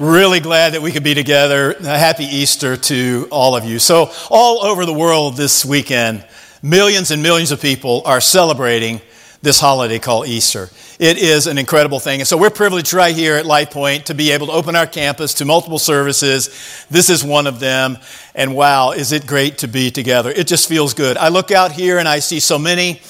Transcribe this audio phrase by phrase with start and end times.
[0.00, 1.72] Really glad that we could be together.
[1.72, 3.78] A happy Easter to all of you.
[3.78, 6.26] So, all over the world this weekend,
[6.62, 9.02] millions and millions of people are celebrating
[9.42, 10.70] this holiday called Easter.
[10.98, 12.20] It is an incredible thing.
[12.22, 14.86] And so, we're privileged right here at Life Point to be able to open our
[14.86, 16.86] campus to multiple services.
[16.88, 17.98] This is one of them.
[18.34, 20.30] And wow, is it great to be together!
[20.30, 21.18] It just feels good.
[21.18, 23.02] I look out here and I see so many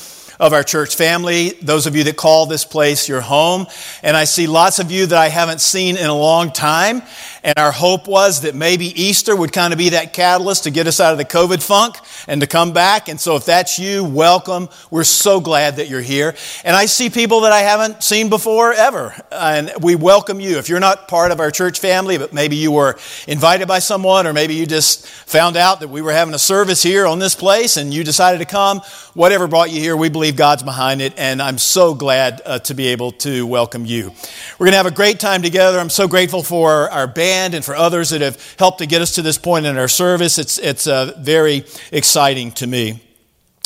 [0.43, 3.65] of our church family, those of you that call this place your home.
[4.03, 7.03] And I see lots of you that I haven't seen in a long time.
[7.45, 10.87] And our hope was that maybe Easter would kind of be that catalyst to get
[10.87, 11.97] us out of the COVID funk
[12.29, 13.09] and to come back.
[13.09, 14.69] And so if that's you, welcome.
[14.93, 16.37] We're so glad that you're here.
[16.65, 19.13] And I see people that I haven't seen before ever.
[19.33, 20.59] And we welcome you.
[20.59, 24.29] If you're not part of our church family, but maybe you were invited by someone,
[24.29, 27.35] or maybe you just found out that we were having a service here on this
[27.35, 28.83] place and you decided to come,
[29.15, 31.13] whatever brought you here, we believe God's behind it.
[31.17, 34.13] And I'm so glad uh, to be able to welcome you.
[34.59, 35.81] We're going to have a great time together.
[35.81, 39.15] I'm so grateful for our band and for others that have helped to get us
[39.15, 40.39] to this point in our service.
[40.39, 43.01] It's, it's uh, very exciting to me.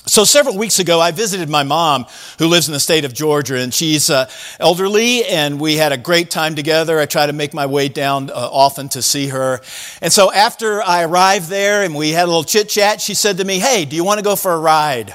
[0.09, 2.07] So, several weeks ago, I visited my mom
[2.39, 5.97] who lives in the state of Georgia, and she's uh, elderly, and we had a
[5.97, 7.01] great time together.
[7.01, 9.61] I try to make my way down uh, often to see her.
[10.01, 13.39] And so, after I arrived there and we had a little chit chat, she said
[13.39, 15.13] to me, Hey, do you want to go for a ride?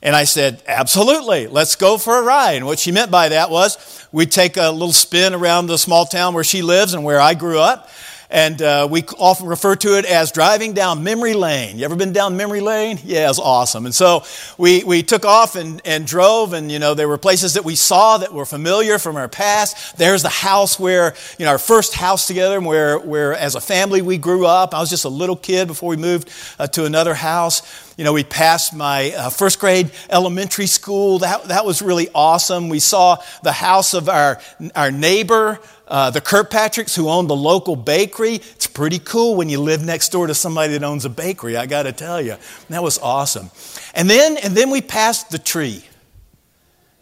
[0.00, 2.58] And I said, Absolutely, let's go for a ride.
[2.58, 6.06] And what she meant by that was we'd take a little spin around the small
[6.06, 7.90] town where she lives and where I grew up.
[8.30, 11.78] And uh, we often refer to it as driving down memory lane.
[11.78, 12.98] You ever been down memory lane?
[13.04, 13.86] Yeah, it's awesome.
[13.86, 14.22] And so
[14.56, 17.74] we, we took off and, and drove, and you know, there were places that we
[17.74, 19.98] saw that were familiar from our past.
[19.98, 24.00] There's the house where, you know, our first house together, where, where as a family
[24.00, 24.74] we grew up.
[24.74, 27.62] I was just a little kid before we moved uh, to another house.
[27.96, 31.20] You know, we passed my uh, first grade elementary school.
[31.20, 32.68] That, that was really awesome.
[32.68, 34.40] We saw the house of our,
[34.74, 38.34] our neighbor uh, the Kirkpatricks, who own the local bakery.
[38.36, 41.66] It's pretty cool when you live next door to somebody that owns a bakery, I
[41.66, 42.36] got to tell you.
[42.70, 43.50] That was awesome.
[43.94, 45.84] And then, and then we passed the tree.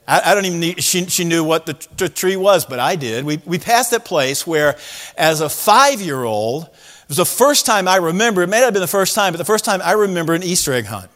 [0.07, 2.97] I, I don't even need, she, she knew what the, the tree was, but I
[2.97, 3.25] did.
[3.25, 4.77] We, we passed that place where,
[5.17, 6.69] as a five year old,
[7.13, 9.37] was the first time I remember, it may not have been the first time, but
[9.37, 11.11] the first time I remember an Easter egg hunt.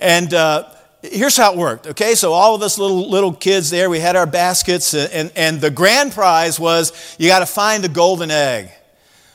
[0.00, 0.68] And uh,
[1.02, 2.16] here's how it worked okay?
[2.16, 5.70] So all of us little little kids there we had our baskets and, and the
[5.70, 8.70] grand prize was you got to find the golden egg.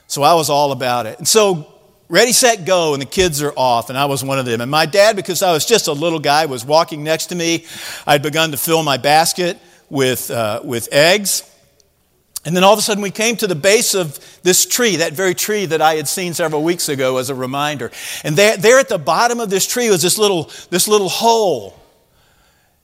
[0.07, 1.17] So i was all about it.
[1.17, 1.73] And so
[2.09, 4.59] ready set go and the kids are off and i was one of them.
[4.59, 7.65] And my dad because i was just a little guy was walking next to me.
[8.05, 9.57] I'd begun to fill my basket
[9.89, 11.49] with, uh, with eggs
[12.49, 15.13] and then all of a sudden, we came to the base of this tree, that
[15.13, 17.91] very tree that I had seen several weeks ago as a reminder.
[18.23, 21.79] And there, there at the bottom of this tree was this little, this little hole.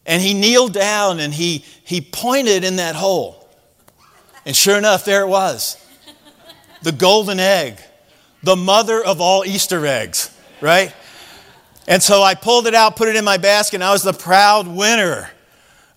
[0.06, 3.50] And he kneeled down and he, he pointed in that hole.
[4.46, 5.84] And sure enough, there it was
[6.84, 7.80] the golden egg,
[8.44, 10.30] the mother of all Easter eggs,
[10.62, 10.94] right?
[11.88, 14.14] And so I pulled it out, put it in my basket, and I was the
[14.14, 15.32] proud winner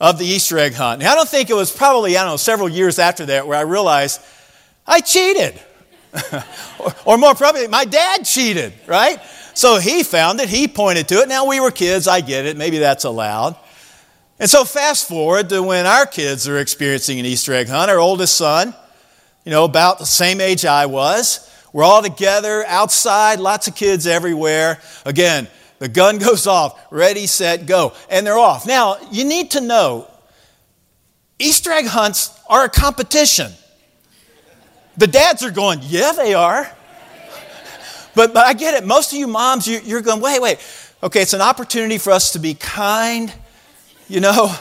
[0.01, 1.01] of the Easter egg hunt.
[1.01, 3.59] Now, I don't think it was probably, I don't know, several years after that where
[3.59, 4.21] I realized
[4.87, 5.61] I cheated.
[6.79, 9.21] or, or, more probably, my dad cheated, right?
[9.55, 11.29] So he found it, he pointed to it.
[11.29, 13.57] Now, we were kids, I get it, maybe that's allowed.
[14.41, 17.91] And so, fast forward to when our kids are experiencing an Easter egg hunt.
[17.91, 18.73] Our oldest son,
[19.45, 21.45] you know, about the same age I was.
[21.73, 24.81] We're all together outside, lots of kids everywhere.
[25.05, 28.67] Again, the gun goes off, ready, set, go, and they're off.
[28.67, 30.11] Now, you need to know
[31.39, 33.53] Easter egg hunts are a competition.
[34.97, 36.69] The dads are going, yeah, they are.
[38.15, 38.85] But, but I get it.
[38.85, 40.59] Most of you moms, you, you're going, wait, wait.
[41.03, 43.33] Okay, it's an opportunity for us to be kind,
[44.09, 44.53] you know?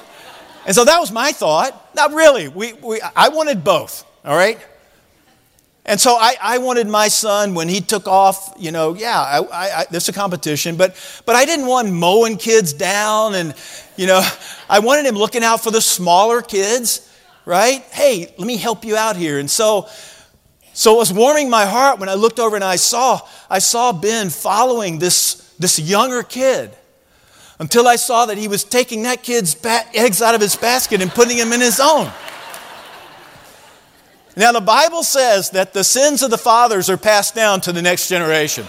[0.68, 1.96] And so that was my thought.
[1.96, 2.48] Not really.
[2.48, 4.60] We, we, I wanted both, all right?
[5.88, 9.48] And so I, I wanted my son when he took off, you know, yeah, I,
[9.52, 13.56] I, there's a competition, but, but I didn't want mowing kids down and,
[13.96, 14.22] you know,
[14.70, 17.10] I wanted him looking out for the smaller kids,
[17.46, 17.82] right?
[17.92, 19.40] Hey, let me help you out here.
[19.40, 19.88] And so,
[20.74, 23.94] so it was warming my heart when I looked over and I saw, I saw
[23.94, 26.76] Ben following this, this younger kid
[27.60, 31.02] until I saw that he was taking that kid's ba- eggs out of his basket
[31.02, 32.12] and putting them in his own.
[34.38, 37.82] Now, the Bible says that the sins of the fathers are passed down to the
[37.82, 38.68] next generation.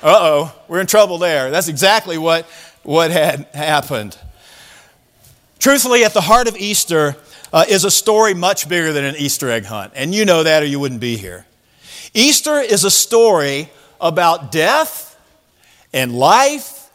[0.00, 1.50] Uh oh, we're in trouble there.
[1.50, 2.46] That's exactly what,
[2.84, 4.16] what had happened.
[5.58, 7.16] Truthfully, at the heart of Easter
[7.52, 9.92] uh, is a story much bigger than an Easter egg hunt.
[9.96, 11.46] And you know that or you wouldn't be here.
[12.14, 13.68] Easter is a story
[14.00, 15.18] about death
[15.92, 16.88] and life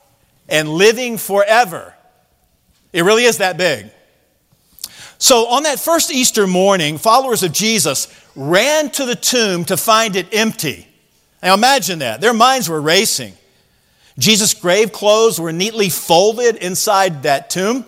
[0.48, 1.94] and living forever.
[2.94, 3.92] It really is that big.
[5.22, 10.16] So, on that first Easter morning, followers of Jesus ran to the tomb to find
[10.16, 10.88] it empty.
[11.44, 12.22] Now imagine that.
[12.22, 13.34] Their minds were racing.
[14.18, 17.86] Jesus' grave clothes were neatly folded inside that tomb.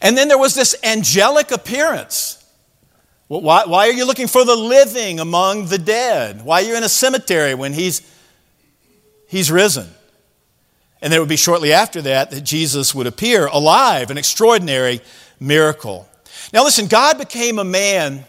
[0.00, 2.46] And then there was this angelic appearance.
[3.26, 6.44] Why, why, are you looking for the living among the dead?
[6.44, 8.02] Why are you in a cemetery when he's,
[9.26, 9.88] he's risen?
[11.02, 15.00] And then it would be shortly after that that Jesus would appear alive, and extraordinary
[15.40, 16.08] miracle.
[16.52, 18.24] Now, listen, God became a man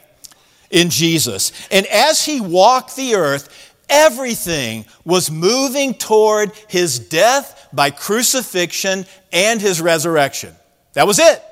[0.70, 1.52] in Jesus.
[1.72, 9.62] And as he walked the earth, everything was moving toward his death by crucifixion and
[9.62, 10.54] his resurrection.
[10.94, 11.44] That was it.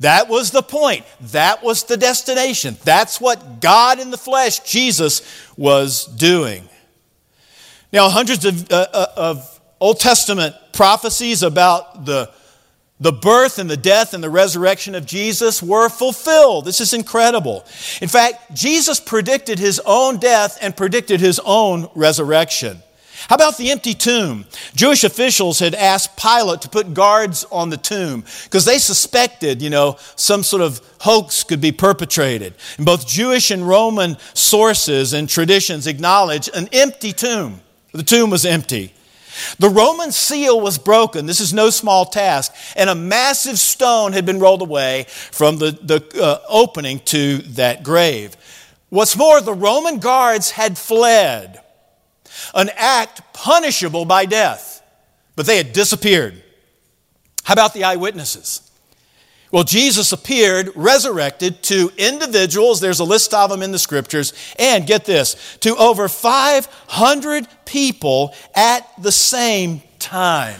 [0.00, 1.04] That was the point.
[1.20, 2.76] That was the destination.
[2.84, 5.22] That's what God in the flesh, Jesus,
[5.56, 6.68] was doing.
[7.92, 12.30] Now, hundreds of, uh, uh of Old Testament prophecies about the,
[13.00, 16.64] the birth and the death and the resurrection of Jesus were fulfilled.
[16.64, 17.64] This is incredible.
[18.00, 22.78] In fact, Jesus predicted his own death and predicted his own resurrection.
[23.28, 24.44] How about the empty tomb?
[24.74, 29.70] Jewish officials had asked Pilate to put guards on the tomb because they suspected, you
[29.70, 32.54] know, some sort of hoax could be perpetrated.
[32.76, 37.60] And both Jewish and Roman sources and traditions acknowledge an empty tomb.
[37.92, 38.92] The tomb was empty.
[39.58, 41.26] The Roman seal was broken.
[41.26, 42.52] This is no small task.
[42.76, 47.82] And a massive stone had been rolled away from the, the uh, opening to that
[47.82, 48.36] grave.
[48.90, 51.60] What's more, the Roman guards had fled,
[52.54, 54.82] an act punishable by death,
[55.36, 56.42] but they had disappeared.
[57.42, 58.70] How about the eyewitnesses?
[59.54, 64.84] Well, Jesus appeared resurrected to individuals, there's a list of them in the scriptures, and
[64.84, 70.58] get this, to over 500 people at the same time.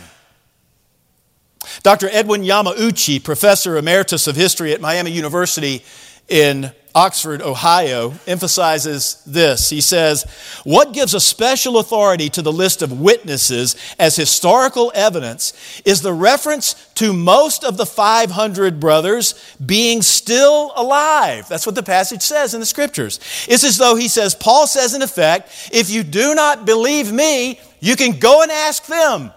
[1.83, 2.09] Dr.
[2.13, 5.85] Edwin Yamauchi, professor emeritus of history at Miami University
[6.29, 9.69] in Oxford, Ohio, emphasizes this.
[9.71, 10.23] He says,
[10.63, 15.53] What gives a special authority to the list of witnesses as historical evidence
[15.85, 21.49] is the reference to most of the 500 brothers being still alive.
[21.49, 23.19] That's what the passage says in the scriptures.
[23.49, 27.61] It's as though he says, Paul says, in effect, if you do not believe me,
[27.81, 29.33] you can go and ask them.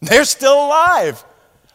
[0.00, 1.24] They're still alive.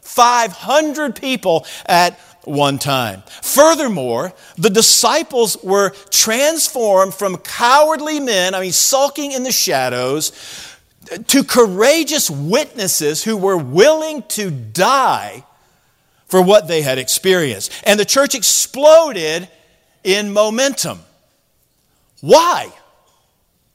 [0.02, 3.24] 500 people at one time.
[3.42, 10.32] Furthermore, the disciples were transformed from cowardly men, I mean, sulking in the shadows,
[11.28, 15.44] to courageous witnesses who were willing to die
[16.28, 17.72] for what they had experienced.
[17.86, 19.48] And the church exploded
[20.04, 21.02] in momentum.
[22.22, 22.72] Why?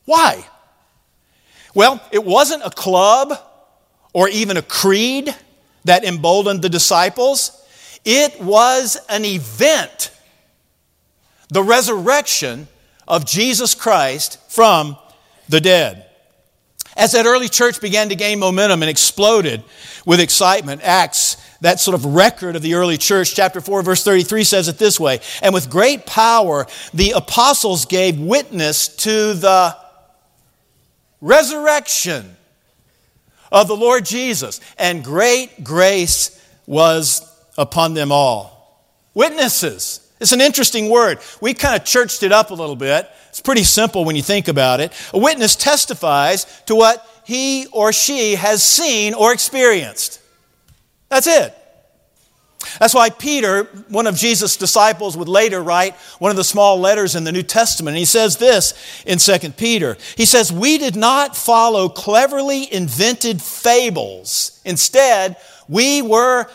[0.05, 0.45] Why?
[1.75, 3.39] Well, it wasn't a club
[4.13, 5.35] or even a creed
[5.85, 7.53] that emboldened the disciples.
[8.11, 10.11] It was an event,
[11.51, 12.67] the resurrection
[13.07, 14.97] of Jesus Christ from
[15.51, 16.07] the dead.
[16.97, 19.63] As that early church began to gain momentum and exploded
[20.07, 24.43] with excitement, Acts, that sort of record of the early church, chapter 4, verse 33
[24.43, 29.77] says it this way And with great power, the apostles gave witness to the
[31.21, 32.37] resurrection
[33.53, 37.28] of the Lord Jesus, and great grace was
[37.59, 38.87] upon them all.
[39.13, 40.01] Witnesses.
[40.21, 41.19] It's an interesting word.
[41.41, 43.09] We kind of churched it up a little bit.
[43.29, 44.93] It's pretty simple when you think about it.
[45.13, 50.21] A witness testifies to what he or she has seen or experienced.
[51.09, 51.55] That's it.
[52.81, 57.15] That's why Peter, one of Jesus' disciples, would later write one of the small letters
[57.15, 57.97] in the New Testament.
[57.97, 58.75] He says this
[59.07, 59.97] in 2 Peter.
[60.17, 64.61] He says, We did not follow cleverly invented fables.
[64.65, 65.37] Instead,
[65.69, 66.47] we were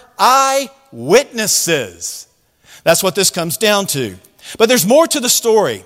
[0.93, 2.27] eyewitnesses.
[2.83, 4.17] That's what this comes down to.
[4.57, 5.85] But there's more to the story.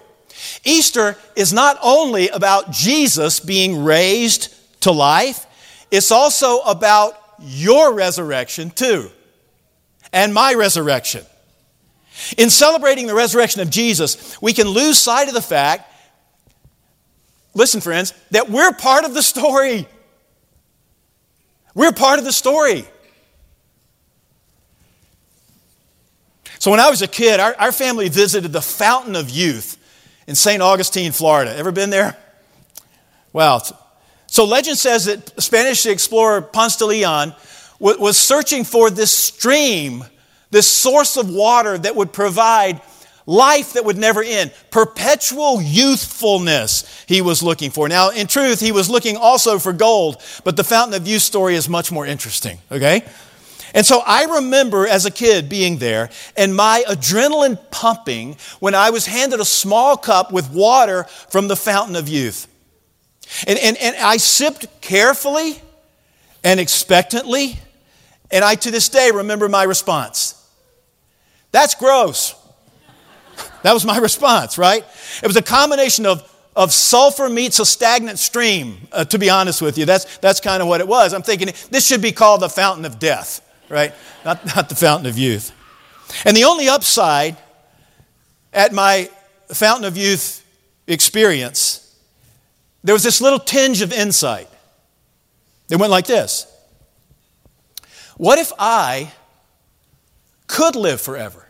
[0.65, 5.45] Easter is not only about Jesus being raised to life,
[5.91, 9.09] it's also about your resurrection too,
[10.11, 11.23] and my resurrection.
[12.37, 15.91] In celebrating the resurrection of Jesus, we can lose sight of the fact,
[17.53, 19.87] listen, friends, that we're part of the story.
[21.75, 22.87] We're part of the story.
[26.67, 29.77] So when I was a kid, our, our family visited the Fountain of Youth
[30.27, 30.61] in St.
[30.61, 31.55] Augustine, Florida.
[31.55, 32.17] Ever been there?
[33.31, 33.61] Wow.
[34.25, 37.33] So legend says that Spanish explorer Ponce de Leon
[37.79, 40.03] was searching for this stream,
[40.51, 42.81] this source of water that would provide
[43.25, 47.87] life that would never end, perpetual youthfulness he was looking for.
[47.87, 51.55] Now, in truth, he was looking also for gold, but the Fountain of Youth story
[51.55, 53.05] is much more interesting, okay?
[53.73, 58.89] And so I remember as a kid being there and my adrenaline pumping when I
[58.89, 62.47] was handed a small cup with water from the fountain of youth.
[63.45, 65.61] And, and, and I sipped carefully
[66.43, 67.59] and expectantly,
[68.31, 70.33] and I to this day remember my response.
[71.51, 72.35] That's gross.
[73.63, 74.85] that was my response, right?
[75.21, 79.61] It was a combination of of sulfur meets a stagnant stream, uh, to be honest
[79.61, 79.85] with you.
[79.85, 81.13] That's, that's kind of what it was.
[81.13, 83.93] I'm thinking this should be called the fountain of death, right?
[84.25, 85.51] Not, not the fountain of youth.
[86.25, 87.37] And the only upside
[88.53, 89.09] at my
[89.49, 90.45] fountain of youth
[90.87, 91.95] experience,
[92.83, 94.49] there was this little tinge of insight.
[95.69, 96.47] It went like this
[98.15, 99.11] What if I
[100.47, 101.47] could live forever?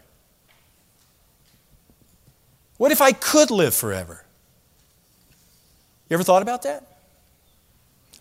[2.78, 4.24] What if I could live forever?
[6.10, 6.84] You ever thought about that?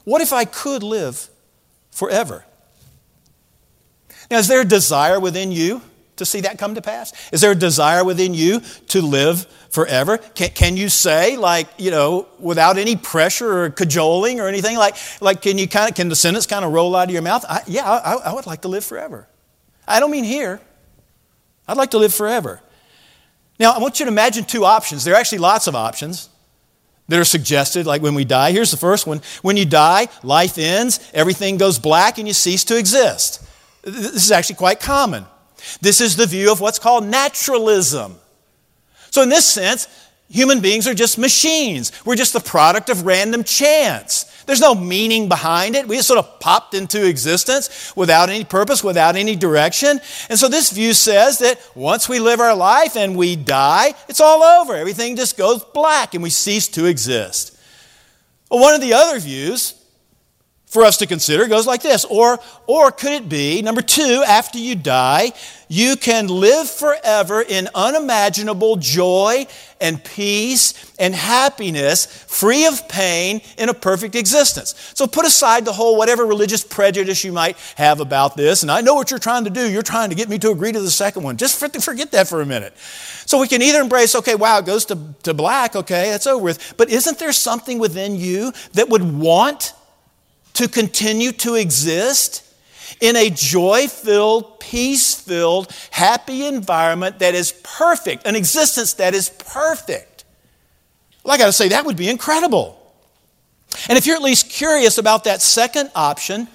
[0.05, 1.29] What if I could live
[1.91, 2.45] forever?
[4.31, 5.83] Now, is there a desire within you
[6.17, 7.13] to see that come to pass?
[7.33, 10.19] Is there a desire within you to live forever?
[10.19, 14.97] Can, can you say, like, you know, without any pressure or cajoling or anything, like,
[15.21, 17.45] like can you kind of, can the sentence kind of roll out of your mouth?
[17.49, 19.29] I, yeah, I, I would like to live forever.
[19.87, 20.61] I don't mean here.
[21.69, 22.61] I'd like to live forever.
[23.59, 25.05] Now, I want you to imagine two options.
[25.05, 26.29] There are actually lots of options
[27.09, 28.53] that are suggested, like when we die.
[28.53, 32.65] Here's the first one When you die, life ends, everything goes black, and you cease
[32.65, 33.43] to exist.
[33.87, 35.25] This is actually quite common.
[35.81, 38.17] This is the view of what's called naturalism.
[39.11, 39.87] So, in this sense,
[40.29, 41.93] human beings are just machines.
[42.05, 44.25] We're just the product of random chance.
[44.45, 45.87] There's no meaning behind it.
[45.87, 50.01] We just sort of popped into existence without any purpose, without any direction.
[50.29, 54.21] And so this view says that once we live our life and we die, it's
[54.21, 54.75] all over.
[54.75, 57.57] Everything just goes black and we cease to exist.
[58.51, 59.76] Well, one of the other views
[60.67, 62.05] for us to consider goes like this.
[62.05, 65.33] Or or could it be number 2 after you die
[65.69, 69.47] you can live forever in unimaginable joy
[69.81, 74.75] and peace and happiness free of pain in a perfect existence?
[74.95, 78.81] So put aside the whole whatever religious prejudice you might have about this and I
[78.81, 79.71] know what you're trying to do.
[79.71, 81.37] You're trying to get me to agree to the second one.
[81.37, 82.77] Just forget that for a minute.
[83.25, 86.43] So we can either embrace okay wow it goes to, to black okay that's over
[86.43, 86.75] with.
[86.77, 89.73] But isn't there something within you that would want
[90.57, 92.43] to continue to exist
[93.01, 99.29] in a joy filled, peace filled, happy environment that is perfect, an existence that is
[99.29, 100.25] perfect.
[101.23, 102.81] Well, I got to say, that would be incredible.
[103.89, 106.49] And if you're at least curious about that second option,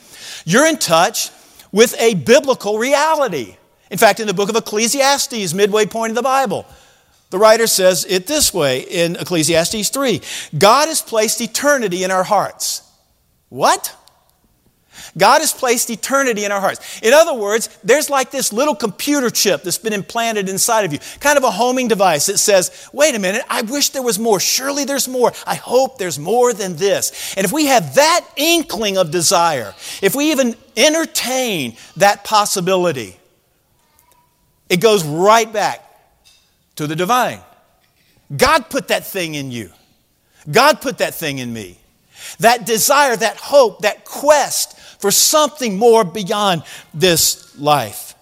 [0.45, 1.29] you're in touch
[1.71, 3.57] with a biblical reality.
[3.91, 6.65] In fact, in the book of Ecclesiastes, midway point of the Bible,
[7.29, 10.21] the writer says it this way in Ecclesiastes 3
[10.57, 12.90] God has placed eternity in our hearts.
[13.51, 13.93] What?
[15.17, 17.01] God has placed eternity in our hearts.
[17.01, 20.99] In other words, there's like this little computer chip that's been implanted inside of you,
[21.19, 24.39] kind of a homing device that says, wait a minute, I wish there was more.
[24.39, 25.33] Surely there's more.
[25.45, 27.35] I hope there's more than this.
[27.35, 33.17] And if we have that inkling of desire, if we even entertain that possibility,
[34.69, 35.83] it goes right back
[36.77, 37.41] to the divine.
[38.33, 39.71] God put that thing in you.
[40.49, 41.80] God put that thing in me.
[42.39, 46.63] That desire, that hope, that quest for something more beyond
[46.93, 48.15] this life.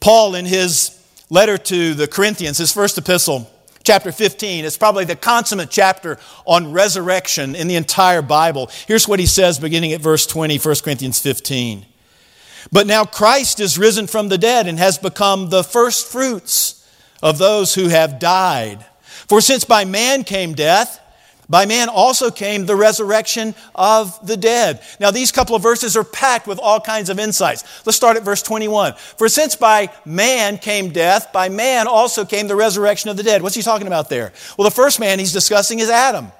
[0.00, 0.92] Paul, in his
[1.30, 3.50] letter to the Corinthians, his first epistle,
[3.82, 8.70] chapter 15, is probably the consummate chapter on resurrection in the entire Bible.
[8.86, 11.86] Here's what he says beginning at verse 20, 1 Corinthians 15.
[12.72, 16.84] But now Christ is risen from the dead and has become the first fruits
[17.22, 18.84] of those who have died.
[19.28, 21.00] For since by man came death,
[21.48, 24.80] by man also came the resurrection of the dead.
[24.98, 27.86] Now, these couple of verses are packed with all kinds of insights.
[27.86, 28.94] Let's start at verse 21.
[29.16, 33.42] For since by man came death, by man also came the resurrection of the dead.
[33.42, 34.32] What's he talking about there?
[34.58, 36.32] Well, the first man he's discussing is Adam.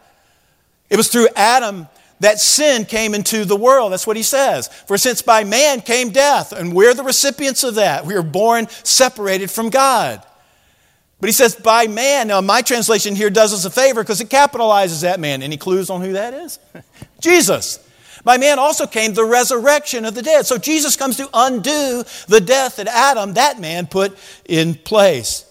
[0.91, 1.89] It was through Adam
[2.21, 3.93] that sin came into the world.
[3.93, 4.69] That's what he says.
[4.87, 8.69] For since by man came death, and we're the recipients of that, we are born
[8.83, 10.25] separated from God.
[11.21, 12.29] But he says, by man.
[12.29, 15.43] Now, my translation here does us a favor because it capitalizes that man.
[15.43, 16.59] Any clues on who that is?
[17.21, 17.79] Jesus.
[18.23, 20.47] By man also came the resurrection of the dead.
[20.47, 25.45] So Jesus comes to undo the death that Adam, that man, put in place.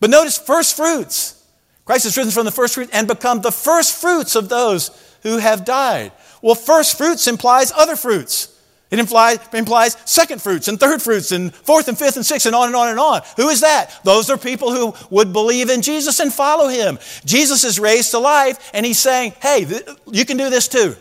[0.00, 1.36] But notice first fruits.
[1.84, 4.90] Christ has risen from the first fruit and become the first fruits of those
[5.22, 6.12] who have died.
[6.42, 8.59] Well, first fruits implies other fruits.
[8.90, 12.56] It implies, implies second fruits and third fruits and fourth and fifth and sixth and
[12.56, 13.22] on and on and on.
[13.36, 14.00] Who is that?
[14.02, 16.98] Those are people who would believe in Jesus and follow him.
[17.24, 20.96] Jesus is raised to life and he's saying, hey, th- you can do this too.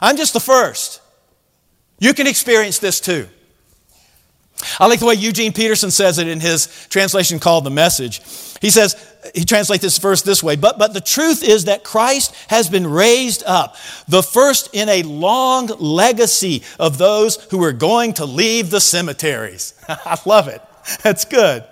[0.00, 1.02] I'm just the first.
[1.98, 3.28] You can experience this too.
[4.78, 8.20] I like the way Eugene Peterson says it in his translation called The Message.
[8.60, 8.94] He says,
[9.34, 12.86] he translates this verse this way, but, but the truth is that Christ has been
[12.86, 13.76] raised up,
[14.08, 19.74] the first in a long legacy of those who are going to leave the cemeteries.
[19.88, 20.62] I love it.
[21.02, 21.64] That's good.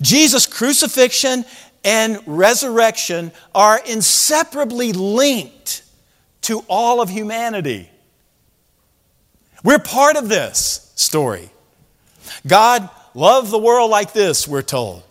[0.00, 1.44] Jesus' crucifixion
[1.84, 5.82] and resurrection are inseparably linked
[6.42, 7.88] to all of humanity.
[9.64, 11.51] We're part of this story.
[12.46, 15.02] God loved the world like this, we're told.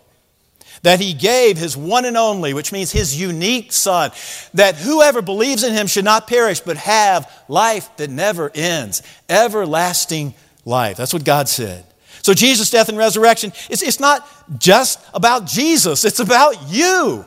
[0.84, 4.12] That he gave his one and only, which means his unique son,
[4.56, 10.34] that whoever believes in him should not perish, but have life that never ends, everlasting
[10.66, 10.98] life.
[10.98, 11.86] That's what God said.
[12.24, 14.28] So, Jesus' death and resurrection, it's, it's not
[14.60, 17.26] just about Jesus, it's about you.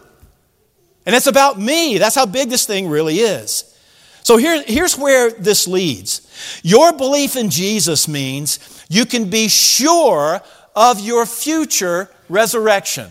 [1.07, 1.99] And it's about me.
[1.99, 3.71] That's how big this thing really is.
[4.23, 6.61] So, here, here's where this leads.
[6.63, 10.41] Your belief in Jesus means you can be sure
[10.75, 13.11] of your future resurrection.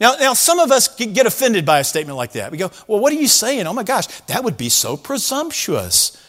[0.00, 2.50] Now, now, some of us get offended by a statement like that.
[2.50, 3.66] We go, Well, what are you saying?
[3.66, 6.20] Oh my gosh, that would be so presumptuous.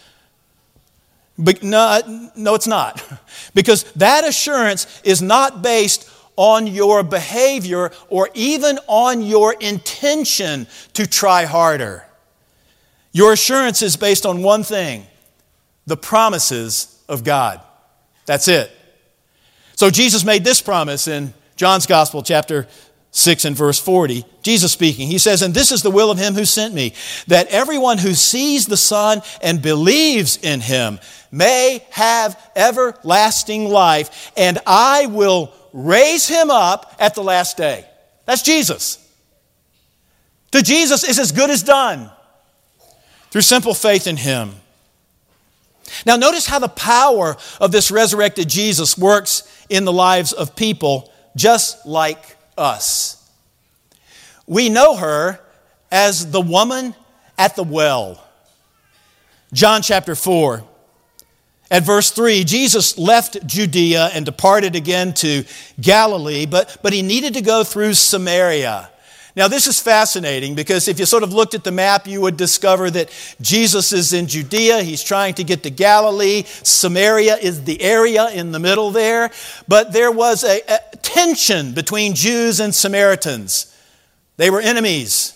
[1.38, 3.04] But no, uh, no, it's not.
[3.54, 11.08] Because that assurance is not based on your behavior or even on your intention to
[11.08, 12.06] try harder.
[13.14, 15.08] Your assurance is based on one thing
[15.86, 17.62] the promises of God.
[18.26, 18.72] That's it.
[19.76, 22.68] So Jesus made this promise in John's Gospel, chapter
[23.12, 24.26] 6 and verse 40.
[24.42, 26.94] Jesus speaking, he says, And this is the will of him who sent me,
[27.28, 31.00] that everyone who sees the Son and believes in him
[31.32, 37.86] may have everlasting life, and I will raise him up at the last day.
[38.26, 39.02] That's Jesus.
[40.52, 42.10] To Jesus is as good as done
[43.30, 44.56] through simple faith in him.
[46.06, 51.12] Now, notice how the power of this resurrected Jesus works in the lives of people
[51.36, 53.30] just like us.
[54.48, 55.40] We know her
[55.92, 56.96] as the woman
[57.38, 58.24] at the well.
[59.54, 60.64] John chapter 4.
[61.72, 65.46] At verse 3, Jesus left Judea and departed again to
[65.82, 68.92] Galilee, but, but he needed to go through Samaria.
[69.36, 72.38] Now, this is fascinating because if you sort of looked at the map, you would
[72.38, 73.10] discover that
[73.42, 74.82] Jesus is in Judea.
[74.82, 76.44] He's trying to get to Galilee.
[76.46, 79.32] Samaria is the area in the middle there.
[79.68, 83.76] But there was a, a tension between Jews and Samaritans,
[84.38, 85.35] they were enemies.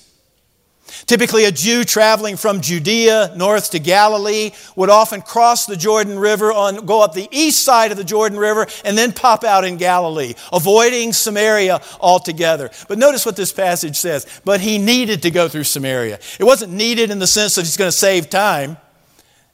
[1.06, 6.52] Typically, a Jew traveling from Judea north to Galilee would often cross the Jordan River,
[6.52, 9.78] on, go up the east side of the Jordan River, and then pop out in
[9.78, 12.69] Galilee, avoiding Samaria altogether.
[12.88, 14.25] But notice what this passage says.
[14.45, 16.19] But he needed to go through Samaria.
[16.39, 18.78] It wasn't needed in the sense that he's going to save time.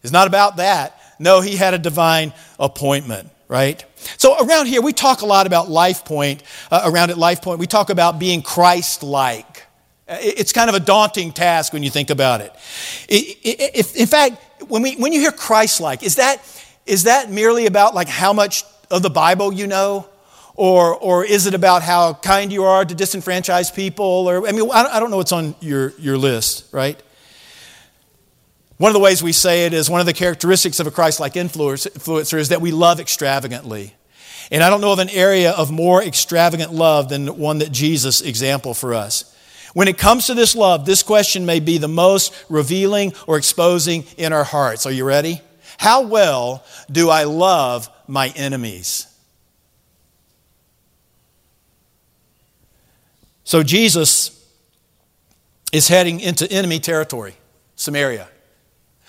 [0.04, 1.00] It's not about that.
[1.20, 3.84] No, he had a divine appointment, right?
[4.18, 6.44] So around here, we talk a lot about Life Point.
[6.70, 9.65] Uh, around at Life Point, we talk about being Christ like.
[10.08, 12.54] It's kind of a daunting task when you think about it.
[13.10, 16.38] If, in fact, when, we, when you hear Christ like, is that,
[16.86, 20.08] is that merely about like how much of the Bible you know?
[20.58, 24.06] Or, or is it about how kind you are to disenfranchised people?
[24.06, 27.02] Or, I mean, I don't know what's on your, your list, right?
[28.78, 31.20] One of the ways we say it is one of the characteristics of a Christ
[31.20, 33.96] like influencer is that we love extravagantly.
[34.52, 38.22] And I don't know of an area of more extravagant love than one that Jesus
[38.22, 39.35] example for us.
[39.76, 44.06] When it comes to this love, this question may be the most revealing or exposing
[44.16, 44.86] in our hearts.
[44.86, 45.42] Are you ready?
[45.78, 49.06] How well do I love my enemies?
[53.44, 54.50] So Jesus
[55.74, 57.36] is heading into enemy territory,
[57.76, 58.30] Samaria.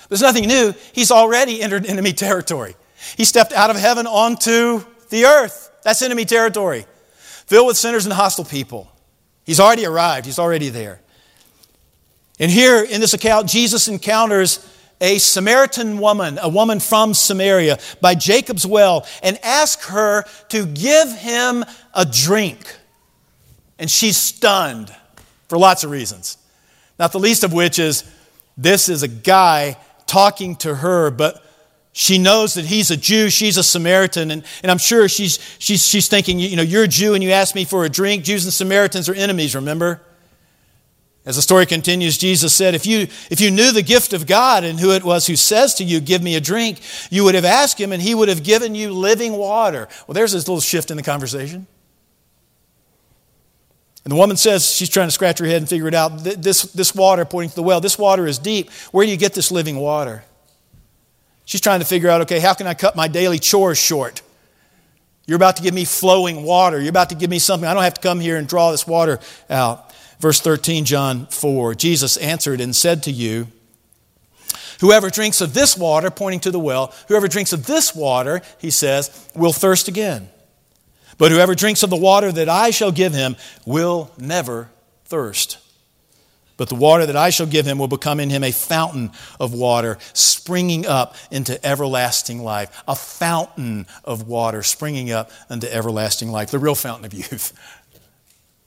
[0.09, 0.75] There's nothing new.
[0.93, 2.75] He's already entered enemy territory.
[3.17, 5.71] He stepped out of heaven onto the earth.
[5.85, 6.87] That's enemy territory,
[7.47, 8.91] filled with sinners and hostile people.
[9.47, 11.01] He's already arrived, he's already there.
[12.39, 14.69] And here in this account, Jesus encounters
[15.01, 21.13] a Samaritan woman, a woman from Samaria, by Jacob's well, and asks her to give
[21.13, 22.77] him a drink.
[23.79, 24.95] And she's stunned
[25.49, 26.39] for lots of reasons.
[26.99, 28.05] Not the least of which is
[28.57, 31.46] this is a guy talking to her, but
[31.99, 35.83] she knows that he's a Jew, she's a Samaritan, and, and I'm sure she's, she's,
[35.83, 38.23] she's thinking, you know, you're a Jew and you ask me for a drink.
[38.23, 40.03] Jews and Samaritans are enemies, remember?
[41.25, 44.63] As the story continues, Jesus said, if you, if you knew the gift of God
[44.63, 47.47] and who it was who says to you, Give me a drink, you would have
[47.47, 49.89] asked him and he would have given you living water.
[50.07, 51.67] Well, there's this little shift in the conversation.
[54.05, 56.19] And the woman says, she's trying to scratch her head and figure it out.
[56.19, 58.71] This, this water, pointing to the well, this water is deep.
[58.93, 60.25] Where do you get this living water?
[61.47, 64.21] She's trying to figure out okay, how can I cut my daily chores short?
[65.27, 66.79] You're about to give me flowing water.
[66.79, 67.69] You're about to give me something.
[67.69, 69.95] I don't have to come here and draw this water out.
[70.21, 73.49] Verse 13, John 4 Jesus answered and said to you,
[74.81, 78.71] Whoever drinks of this water, pointing to the well, whoever drinks of this water, he
[78.71, 80.29] says, will thirst again.
[81.17, 84.69] But whoever drinks of the water that I shall give him will never
[85.07, 85.59] thirst.
[86.57, 89.53] But the water that I shall give him will become in him a fountain of
[89.53, 92.83] water springing up into everlasting life.
[92.89, 96.51] A fountain of water springing up into everlasting life.
[96.51, 97.53] The real fountain of youth.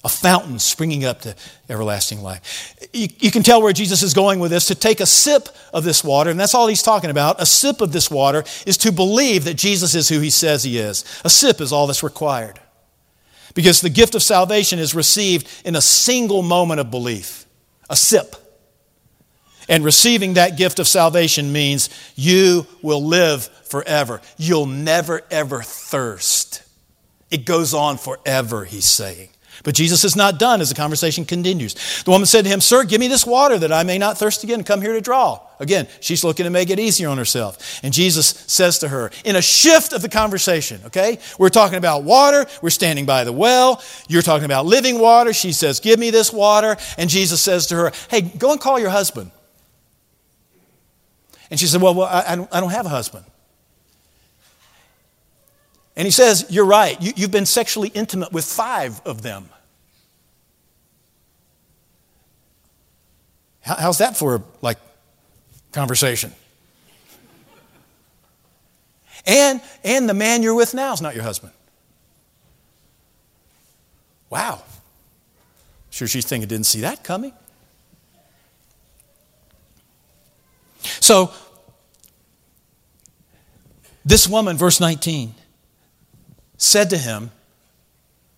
[0.02, 1.36] A fountain springing up to
[1.68, 2.74] everlasting life.
[2.94, 4.68] You, you, can tell where Jesus is going with this.
[4.68, 7.42] To take a sip of this water, and that's all he's talking about.
[7.42, 10.78] A sip of this water is to believe that Jesus is who he says he
[10.78, 11.04] is.
[11.26, 12.62] A sip is all that's required.
[13.54, 17.46] Because the gift of salvation is received in a single moment of belief
[17.90, 18.36] a sip.
[19.68, 24.22] And receiving that gift of salvation means you will live forever.
[24.38, 26.64] You'll never, ever thirst.
[27.30, 29.30] It goes on forever, he's saying.
[29.64, 32.04] But Jesus is not done as the conversation continues.
[32.04, 34.44] The woman said to him, Sir, give me this water that I may not thirst
[34.44, 35.42] again and come here to draw.
[35.60, 37.82] Again, she's looking to make it easier on herself.
[37.84, 41.20] And Jesus says to her, in a shift of the conversation, okay?
[41.38, 42.46] We're talking about water.
[42.62, 43.84] We're standing by the well.
[44.08, 45.34] You're talking about living water.
[45.34, 46.78] She says, Give me this water.
[46.98, 49.32] And Jesus says to her, Hey, go and call your husband.
[51.52, 53.26] And she said, Well, well I, I don't have a husband.
[56.00, 56.98] And he says, You're right.
[57.02, 59.50] You, have been sexually intimate with five of them.
[63.60, 64.78] How, how's that for like
[65.74, 66.32] conversation?
[69.28, 71.52] And, and the man you're with now is not your husband.
[74.30, 74.64] Wow.
[75.90, 77.34] Sure, she's thinking, didn't see that coming.
[81.02, 81.34] So,
[84.06, 85.36] this woman, verse 19,
[86.60, 87.32] said to him,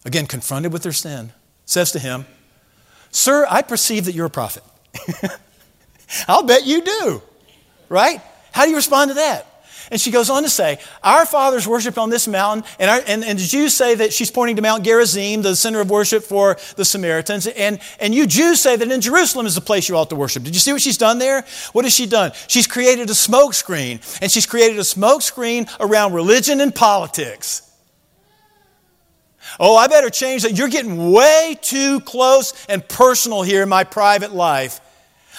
[0.05, 1.33] again confronted with their sin,
[1.65, 2.25] says to him,
[3.11, 4.63] Sir, I perceive that you're a prophet.
[6.27, 7.21] I'll bet you do,
[7.89, 8.21] right?
[8.53, 9.47] How do you respond to that?
[9.89, 13.25] And she goes on to say, Our fathers worshiped on this mountain, and, our, and,
[13.25, 16.57] and the Jews say that she's pointing to Mount Gerizim, the center of worship for
[16.77, 17.47] the Samaritans.
[17.47, 20.43] And, and you Jews say that in Jerusalem is the place you ought to worship.
[20.43, 21.43] Did you see what she's done there?
[21.73, 22.31] What has she done?
[22.47, 27.70] She's created a smokescreen, and she's created a smokescreen around religion and politics.
[29.59, 30.57] Oh, I better change that.
[30.57, 34.79] You're getting way too close and personal here in my private life.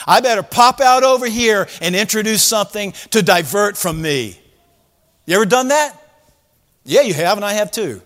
[0.07, 4.39] I better pop out over here and introduce something to divert from me.
[5.27, 5.97] You ever done that?
[6.85, 8.03] Yeah, you have, and I have too.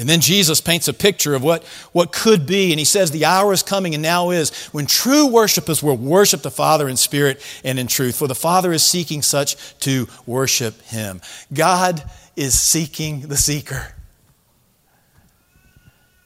[0.00, 3.26] And then Jesus paints a picture of what, what could be, and he says, The
[3.26, 7.44] hour is coming and now is when true worshipers will worship the Father in spirit
[7.64, 11.20] and in truth, for the Father is seeking such to worship him.
[11.52, 12.02] God
[12.34, 13.94] is seeking the seeker.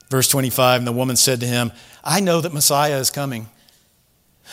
[0.08, 1.72] Verse 25 And the woman said to him,
[2.04, 3.48] I know that Messiah is coming,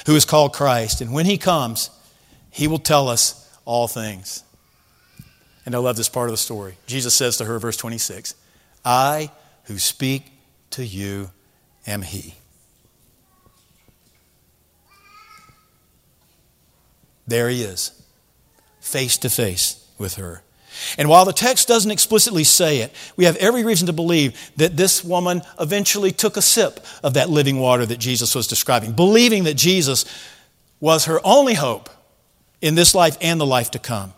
[0.08, 1.92] who is called Christ, and when he comes,
[2.50, 4.44] he will tell us all things.
[5.64, 6.78] And I love this part of the story.
[6.88, 8.34] Jesus says to her, verse 26,
[8.84, 9.32] I
[9.66, 10.32] who speak
[10.72, 11.32] to you
[11.86, 12.36] am he.
[17.28, 17.92] There he is,
[18.80, 20.44] face to face with her.
[20.98, 24.78] And while the text doesn't explicitly say it, we have every reason to believe that
[24.78, 29.44] this woman eventually took a sip of that living water that Jesus was describing, believing
[29.46, 30.06] that Jesus
[30.80, 31.90] was her only hope
[32.62, 34.14] in this life and the life to come.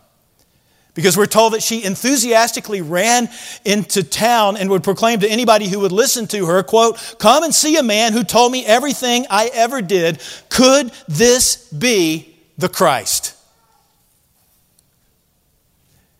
[0.94, 3.28] Because we're told that she enthusiastically ran
[3.64, 7.52] into town and would proclaim to anybody who would listen to her, quote, Come and
[7.52, 10.20] see a man who told me everything I ever did.
[10.50, 13.34] Could this be the Christ?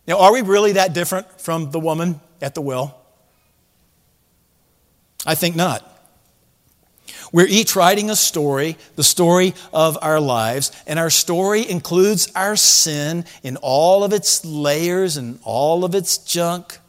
[0.07, 3.01] Now, are we really that different from the woman at the well?
[5.25, 5.94] I think not.
[7.35, 12.55] We're each writing a story, the story of our lives, and our story includes our
[12.55, 16.79] sin in all of its layers and all of its junk.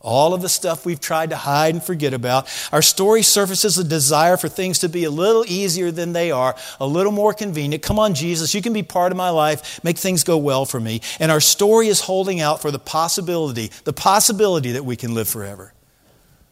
[0.00, 2.48] All of the stuff we've tried to hide and forget about.
[2.72, 6.56] Our story surfaces a desire for things to be a little easier than they are,
[6.80, 7.84] a little more convenient.
[7.84, 10.80] Come on, Jesus, you can be part of my life, make things go well for
[10.80, 11.00] me.
[11.20, 15.28] And our story is holding out for the possibility, the possibility that we can live
[15.28, 15.74] forever.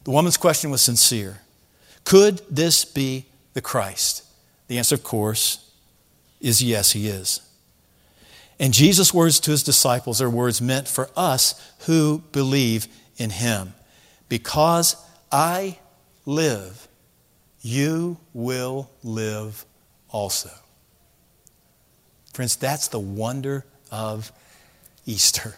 [0.05, 1.41] The woman's question was sincere.
[2.09, 4.25] Could this be the Christ?
[4.69, 5.71] The answer, of course,
[6.41, 7.43] is yes, he is.
[8.59, 13.75] And Jesus' words to his disciples are words meant for us who believe in him.
[14.31, 14.97] Because
[15.31, 15.81] I
[16.25, 16.89] live,
[17.61, 19.67] you will live
[20.09, 20.49] also.
[22.33, 24.33] Friends, that's the wonder of
[25.05, 25.57] Easter.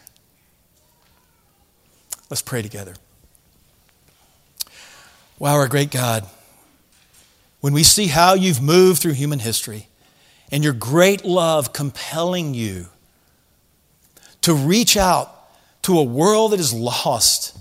[2.29, 2.97] Let's pray together.
[5.39, 6.27] Wow, our great God,
[7.61, 9.89] when we see how you've moved through human history
[10.51, 12.87] and your great love compelling you
[14.43, 15.37] to reach out
[15.83, 17.57] to a world that is lost,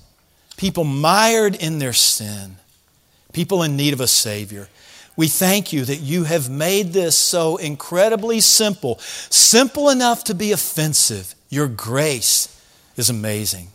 [0.57, 2.57] people mired in their sin,
[3.33, 4.67] people in need of a Savior.
[5.15, 10.53] We thank you that you have made this so incredibly simple, simple enough to be
[10.53, 11.35] offensive.
[11.49, 12.47] Your grace
[12.95, 13.67] is amazing.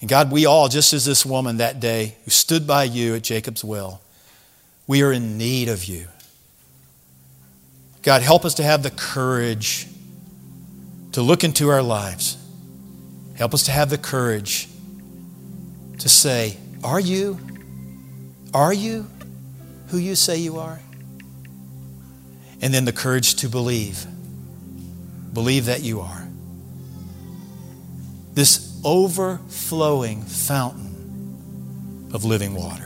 [0.00, 3.22] And God, we all, just as this woman that day who stood by you at
[3.22, 4.00] Jacob's well,
[4.86, 6.06] we are in need of you.
[8.02, 9.88] God, help us to have the courage
[11.12, 12.36] to look into our lives.
[13.34, 14.68] Help us to have the courage
[15.98, 17.38] to say, Are you?
[18.54, 19.06] Are you
[19.88, 20.80] who you say you are?
[22.62, 24.06] And then the courage to believe.
[25.32, 26.28] Believe that you are.
[28.34, 32.85] This overflowing fountain of living water.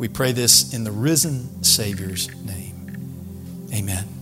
[0.00, 3.68] We pray this in the risen Savior's name.
[3.70, 4.19] Amen.